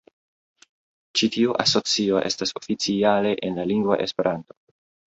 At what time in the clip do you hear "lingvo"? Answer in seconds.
3.77-4.03